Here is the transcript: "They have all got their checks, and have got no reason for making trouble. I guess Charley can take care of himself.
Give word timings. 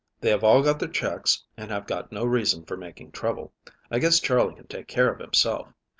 "They 0.19 0.31
have 0.31 0.43
all 0.43 0.63
got 0.63 0.79
their 0.79 0.89
checks, 0.89 1.43
and 1.55 1.69
have 1.69 1.85
got 1.85 2.11
no 2.11 2.25
reason 2.25 2.65
for 2.65 2.75
making 2.75 3.11
trouble. 3.11 3.53
I 3.91 3.99
guess 3.99 4.19
Charley 4.19 4.55
can 4.55 4.65
take 4.65 4.87
care 4.87 5.11
of 5.13 5.19
himself. 5.19 5.67